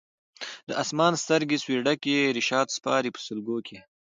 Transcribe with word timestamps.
د 0.67 0.69
اسمان 0.83 1.13
سترګي 1.23 1.57
سوې 1.63 1.77
ډکي 1.85 2.15
رشاد 2.37 2.67
سپاري 2.77 3.09
په 3.13 3.19
سلګو 3.25 3.57
کي 3.67 3.77